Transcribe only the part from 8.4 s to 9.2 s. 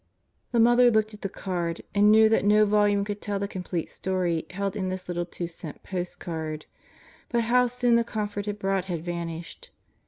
it brought had